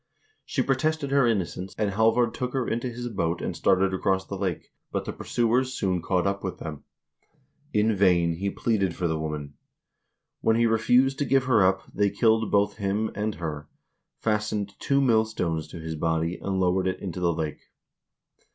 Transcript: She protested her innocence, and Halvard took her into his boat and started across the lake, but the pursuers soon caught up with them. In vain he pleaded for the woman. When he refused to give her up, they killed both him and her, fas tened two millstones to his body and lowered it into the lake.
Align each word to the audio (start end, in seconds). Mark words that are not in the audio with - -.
She 0.45 0.63
protested 0.63 1.11
her 1.11 1.27
innocence, 1.27 1.75
and 1.77 1.91
Halvard 1.91 2.33
took 2.33 2.53
her 2.53 2.67
into 2.67 2.89
his 2.89 3.07
boat 3.07 3.39
and 3.39 3.55
started 3.55 3.93
across 3.93 4.25
the 4.25 4.35
lake, 4.35 4.71
but 4.91 5.05
the 5.05 5.13
pursuers 5.13 5.75
soon 5.75 6.01
caught 6.01 6.25
up 6.25 6.43
with 6.43 6.57
them. 6.57 6.85
In 7.71 7.95
vain 7.95 8.37
he 8.37 8.49
pleaded 8.49 8.95
for 8.95 9.07
the 9.07 9.19
woman. 9.19 9.53
When 10.39 10.55
he 10.55 10.65
refused 10.65 11.19
to 11.19 11.25
give 11.25 11.43
her 11.43 11.63
up, 11.63 11.83
they 11.93 12.09
killed 12.09 12.49
both 12.49 12.77
him 12.77 13.11
and 13.13 13.35
her, 13.35 13.69
fas 14.17 14.45
tened 14.51 14.75
two 14.79 15.01
millstones 15.01 15.67
to 15.67 15.77
his 15.79 15.93
body 15.95 16.39
and 16.41 16.59
lowered 16.59 16.87
it 16.87 16.99
into 16.99 17.19
the 17.19 17.31
lake. 17.35 17.59